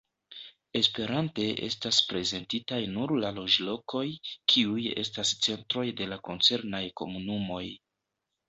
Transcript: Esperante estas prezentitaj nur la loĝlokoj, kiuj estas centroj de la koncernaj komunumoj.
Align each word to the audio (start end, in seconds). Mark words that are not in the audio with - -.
Esperante 0.77 1.43
estas 1.67 1.99
prezentitaj 2.13 2.79
nur 2.95 3.13
la 3.25 3.31
loĝlokoj, 3.37 4.03
kiuj 4.55 4.89
estas 5.05 5.37
centroj 5.49 5.87
de 6.01 6.09
la 6.15 6.21
koncernaj 6.31 6.85
komunumoj. 7.05 7.65